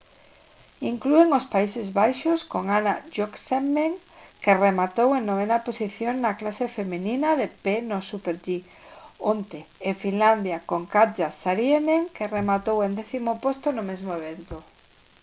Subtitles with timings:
[0.91, 3.91] inclúen os países baixos con anna jochemsen
[4.43, 8.47] que rematou en 9.ª posición na clase feminina de pé no super-g
[9.33, 9.59] onte
[9.89, 14.57] e finlandia con katja saarinen que rematou en 10.º posto no mesmo evento